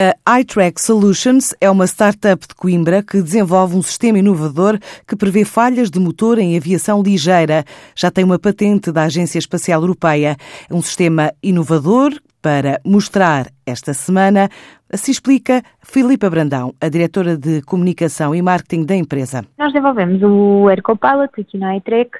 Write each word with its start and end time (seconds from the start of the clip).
A 0.00 0.38
iTrack 0.38 0.80
Solutions 0.80 1.52
é 1.60 1.68
uma 1.68 1.84
startup 1.84 2.46
de 2.46 2.54
Coimbra 2.54 3.02
que 3.02 3.20
desenvolve 3.20 3.74
um 3.74 3.82
sistema 3.82 4.16
inovador 4.20 4.78
que 5.04 5.16
prevê 5.16 5.44
falhas 5.44 5.90
de 5.90 5.98
motor 5.98 6.38
em 6.38 6.56
aviação 6.56 7.02
ligeira. 7.02 7.64
Já 7.96 8.08
tem 8.08 8.22
uma 8.22 8.38
patente 8.38 8.92
da 8.92 9.02
Agência 9.02 9.40
Espacial 9.40 9.80
Europeia. 9.80 10.36
É 10.70 10.72
um 10.72 10.80
sistema 10.80 11.32
inovador 11.42 12.12
para 12.40 12.80
mostrar 12.86 13.46
esta 13.66 13.92
semana. 13.92 14.48
Assim 14.88 15.10
explica 15.10 15.64
Filipa 15.82 16.30
Brandão, 16.30 16.72
a 16.80 16.88
diretora 16.88 17.36
de 17.36 17.60
comunicação 17.62 18.32
e 18.32 18.40
marketing 18.40 18.86
da 18.86 18.94
empresa. 18.94 19.44
Nós 19.58 19.72
desenvolvemos 19.72 20.22
o 20.22 20.68
AirCopilot 20.68 21.40
aqui 21.40 21.58
na 21.58 21.76
iTrack 21.76 22.12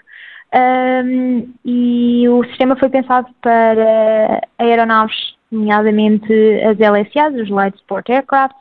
um, 0.52 1.48
e 1.64 2.28
o 2.28 2.42
sistema 2.46 2.74
foi 2.74 2.88
pensado 2.88 3.28
para 3.40 4.40
aeronaves 4.58 5.37
nomeadamente 5.50 6.32
as 6.62 6.78
LSAs, 6.78 7.34
os 7.34 7.50
Light 7.50 7.76
Sport 7.76 8.10
Aircraft, 8.10 8.56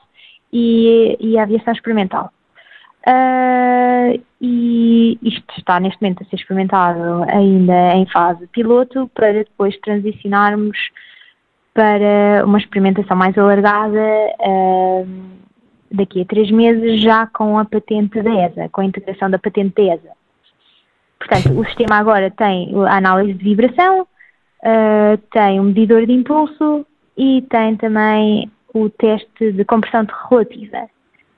e, 0.51 1.17
e 1.19 1.37
a 1.37 1.43
aviação 1.43 1.73
experimental. 1.73 2.31
Uh, 3.07 4.21
e 4.41 5.17
isto 5.21 5.53
está 5.57 5.79
neste 5.79 6.01
momento 6.01 6.23
a 6.23 6.25
ser 6.25 6.35
experimentado 6.35 7.23
ainda 7.29 7.93
em 7.95 8.05
fase 8.07 8.45
piloto 8.47 9.09
para 9.13 9.31
depois 9.31 9.77
transicionarmos 9.79 10.77
para 11.73 12.43
uma 12.43 12.57
experimentação 12.57 13.15
mais 13.15 13.37
alargada 13.37 14.03
uh, 14.39 15.07
daqui 15.91 16.21
a 16.21 16.25
três 16.25 16.51
meses 16.51 17.01
já 17.01 17.27
com 17.27 17.57
a 17.57 17.63
patente 17.63 18.21
da 18.21 18.45
ESA, 18.45 18.69
com 18.69 18.81
a 18.81 18.85
integração 18.85 19.29
da 19.29 19.39
patente 19.39 19.75
da 19.75 19.93
ESA. 19.93 20.11
Portanto, 21.17 21.59
o 21.59 21.65
sistema 21.65 21.97
agora 21.97 22.29
tem 22.29 22.73
a 22.87 22.97
análise 22.97 23.33
de 23.33 23.43
vibração, 23.43 24.07
uh, 24.63 25.17
tem 25.31 25.59
um 25.59 25.65
medidor 25.65 26.05
de 26.05 26.13
impulso 26.13 26.85
e 27.17 27.41
tem 27.49 27.75
também 27.75 28.51
o 28.73 28.89
teste 28.89 29.51
de 29.51 29.65
compressão 29.65 30.05
relativa. 30.29 30.89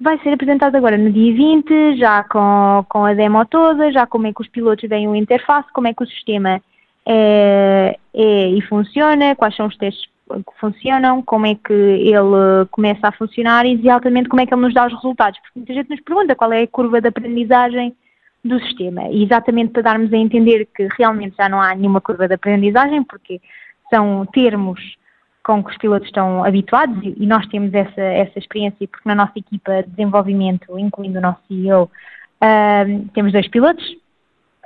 Vai 0.01 0.17
ser 0.19 0.33
apresentado 0.33 0.75
agora 0.75 0.97
no 0.97 1.11
dia 1.11 1.33
20, 1.33 1.97
já 1.97 2.23
com, 2.23 2.85
com 2.88 3.05
a 3.05 3.13
demo 3.13 3.45
toda, 3.45 3.91
já 3.91 4.07
como 4.07 4.27
é 4.27 4.33
que 4.33 4.41
os 4.41 4.47
pilotos 4.47 4.88
veem 4.88 5.07
o 5.07 5.16
interface, 5.16 5.71
como 5.73 5.88
é 5.88 5.94
que 5.94 6.03
o 6.03 6.07
sistema 6.07 6.61
é, 7.05 7.97
é 8.13 8.47
e 8.49 8.61
funciona, 8.61 9.35
quais 9.35 9.55
são 9.55 9.67
os 9.67 9.77
testes 9.77 10.05
que 10.05 10.59
funcionam, 10.59 11.22
como 11.22 11.47
é 11.47 11.55
que 11.55 11.73
ele 11.73 12.66
começa 12.72 13.07
a 13.07 13.11
funcionar 13.11 13.66
e 13.66 13.73
exatamente 13.73 14.29
como 14.29 14.41
é 14.41 14.45
que 14.45 14.53
ele 14.53 14.61
nos 14.61 14.73
dá 14.73 14.85
os 14.85 14.94
resultados. 14.94 15.39
Porque 15.39 15.59
muita 15.59 15.73
gente 15.73 15.89
nos 15.89 16.01
pergunta 16.01 16.35
qual 16.35 16.53
é 16.53 16.61
a 16.61 16.67
curva 16.67 17.01
de 17.01 17.07
aprendizagem 17.07 17.95
do 18.43 18.59
sistema. 18.61 19.09
E 19.09 19.23
exatamente 19.23 19.71
para 19.71 19.83
darmos 19.83 20.11
a 20.13 20.17
entender 20.17 20.67
que 20.75 20.87
realmente 20.97 21.35
já 21.37 21.49
não 21.49 21.61
há 21.61 21.75
nenhuma 21.75 22.01
curva 22.01 22.27
de 22.27 22.35
aprendizagem, 22.35 23.03
porque 23.03 23.41
são 23.89 24.25
termos 24.27 24.97
com 25.43 25.63
que 25.63 25.71
os 25.71 25.77
pilotos 25.77 26.07
estão 26.07 26.43
habituados 26.43 26.97
e 27.03 27.25
nós 27.25 27.45
temos 27.47 27.73
essa, 27.73 28.01
essa 28.01 28.37
experiência, 28.37 28.87
porque 28.87 29.07
na 29.07 29.15
nossa 29.15 29.33
equipa 29.35 29.83
de 29.83 29.89
desenvolvimento, 29.89 30.77
incluindo 30.77 31.17
o 31.17 31.21
nosso 31.21 31.39
CEO, 31.47 31.83
uh, 31.83 33.09
temos 33.13 33.31
dois 33.31 33.47
pilotos 33.47 33.83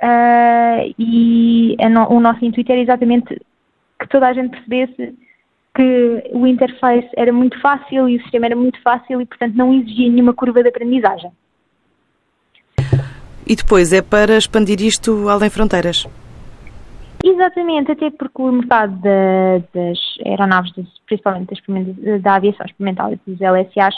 uh, 0.02 0.94
e 0.98 1.76
no, 1.90 2.08
o 2.12 2.20
nosso 2.20 2.44
intuito 2.44 2.70
era 2.70 2.80
exatamente 2.80 3.40
que 3.98 4.08
toda 4.08 4.28
a 4.28 4.32
gente 4.34 4.50
percebesse 4.50 5.16
que 5.74 6.30
o 6.32 6.46
interface 6.46 7.08
era 7.16 7.32
muito 7.32 7.60
fácil 7.60 8.08
e 8.08 8.16
o 8.16 8.22
sistema 8.22 8.46
era 8.46 8.56
muito 8.56 8.80
fácil 8.82 9.20
e, 9.20 9.26
portanto, 9.26 9.54
não 9.54 9.74
exigia 9.74 10.10
nenhuma 10.10 10.32
curva 10.32 10.62
de 10.62 10.68
aprendizagem. 10.68 11.32
E 13.46 13.54
depois 13.54 13.92
é 13.92 14.00
para 14.00 14.36
expandir 14.36 14.80
isto 14.80 15.28
além 15.28 15.50
fronteiras? 15.50 16.06
Exatamente, 17.22 17.92
até 17.92 18.10
porque 18.10 18.42
o 18.42 18.52
mercado 18.52 19.00
da, 19.00 19.58
das 19.74 19.98
aeronaves, 20.26 20.72
principalmente 21.06 21.54
das, 21.98 22.22
da 22.22 22.34
aviação 22.34 22.66
experimental 22.66 23.12
e 23.12 23.20
dos 23.26 23.40
LSAs, 23.40 23.94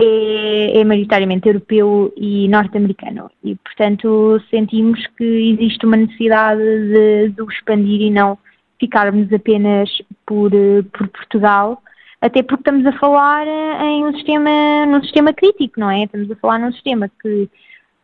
é, 0.00 0.80
é 0.80 0.84
maioritariamente 0.84 1.48
europeu 1.48 2.12
e 2.16 2.48
norte-americano. 2.48 3.30
E, 3.44 3.56
portanto, 3.56 4.40
sentimos 4.50 5.04
que 5.16 5.24
existe 5.24 5.84
uma 5.86 5.96
necessidade 5.96 6.60
de, 6.60 7.28
de 7.30 7.42
expandir 7.42 8.00
e 8.02 8.10
não 8.10 8.38
ficarmos 8.80 9.32
apenas 9.32 9.90
por, 10.24 10.50
por 10.92 11.08
Portugal, 11.08 11.82
até 12.20 12.42
porque 12.42 12.62
estamos 12.62 12.86
a 12.86 12.98
falar 12.98 13.46
em 13.46 14.04
um 14.04 14.12
sistema, 14.14 14.86
num 14.86 15.02
sistema 15.02 15.32
crítico, 15.32 15.78
não 15.78 15.90
é? 15.90 16.04
Estamos 16.04 16.30
a 16.30 16.36
falar 16.36 16.58
num 16.58 16.72
sistema 16.72 17.08
que 17.22 17.48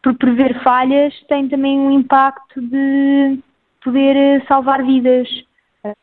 por 0.04 0.15
prever 0.19 0.62
falhas, 0.62 1.15
tem 1.28 1.48
também 1.48 1.81
um 1.81 1.91
impacto 1.91 2.60
de 2.60 3.38
poder 3.82 4.15
eh, 4.15 4.44
salvar 4.47 4.84
vidas. 4.84 5.26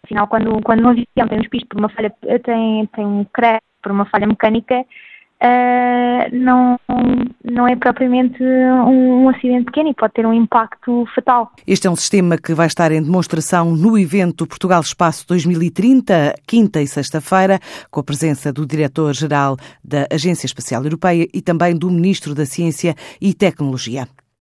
Afinal, 0.03 0.27
quando, 0.27 0.59
quando 0.63 0.83
um 0.83 0.89
avião 0.89 1.27
tem 1.29 1.39
um 1.39 1.67
por 1.67 1.79
uma 1.79 1.89
falha, 1.89 2.11
tem, 2.43 2.87
tem 2.87 3.05
um 3.05 3.23
crash 3.25 3.61
por 3.81 3.91
uma 3.91 4.05
falha 4.05 4.25
mecânica, 4.25 4.83
uh, 5.41 6.35
não, 6.35 6.79
não 7.43 7.67
é 7.67 7.75
propriamente 7.75 8.41
um, 8.43 9.23
um, 9.23 9.29
acidente 9.29 9.65
pequeno 9.65 9.89
e 9.89 9.93
pode 9.93 10.13
ter 10.13 10.25
um 10.25 10.33
impacto 10.33 11.05
fatal. 11.13 11.51
Este 11.65 11.87
é 11.87 11.89
um 11.89 11.95
sistema 11.95 12.37
que 12.37 12.53
vai 12.53 12.67
estar 12.67 12.91
em 12.91 13.01
demonstração 13.01 13.75
no 13.75 13.97
evento 13.97 14.45
Portugal 14.45 14.81
Espaço 14.81 15.27
2030, 15.27 16.35
quinta 16.47 16.81
e 16.81 16.87
sexta-feira, 16.87 17.59
com 17.89 17.99
a 17.99 18.03
presença 18.03 18.53
do 18.53 18.65
diretor-geral 18.65 19.57
da 19.83 20.07
Agência 20.11 20.45
Espacial 20.45 20.83
Europeia 20.83 21.27
e 21.33 21.41
também 21.41 21.75
do 21.75 21.89
Ministro 21.89 22.35
da 22.35 22.45
Ciência 22.45 22.95
e 23.19 23.33
Tecnologia. 23.33 24.07